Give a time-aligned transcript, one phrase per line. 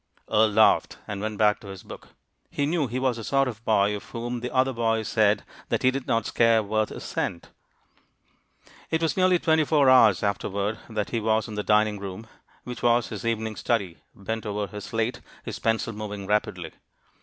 [0.31, 2.07] Earle laughed, and went back to his book.
[2.49, 5.83] He knew he was the sort of boy of whom the other boys said that
[5.83, 7.49] he did not "scare worth a cent."
[8.89, 12.25] It was nearly twenty four hours afterward that he was in the dining room,
[12.63, 16.71] which was his evening study, bent over his slate, his pencil moving rapidly.